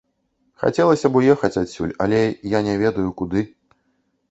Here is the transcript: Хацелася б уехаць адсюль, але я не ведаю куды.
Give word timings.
Хацелася 0.63 1.07
б 1.11 1.21
уехаць 1.21 1.51
адсюль, 1.63 1.93
але 2.07 2.23
я 2.57 2.65
не 2.71 2.75
ведаю 2.87 3.07
куды. 3.23 3.47